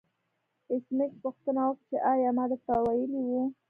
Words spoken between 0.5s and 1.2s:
ایس میکس